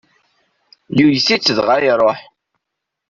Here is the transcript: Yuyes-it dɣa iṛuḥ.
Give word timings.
Yuyes-it 0.97 1.53
dɣa 1.57 1.75
iṛuḥ. 1.89 2.19